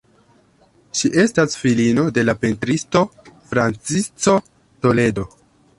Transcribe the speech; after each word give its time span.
Ŝi 0.99 1.11
estas 1.23 1.57
filino 1.65 2.07
de 2.17 2.25
la 2.29 2.35
pentristo 2.45 3.05
Francisco 3.53 4.39
Toledo. 4.87 5.33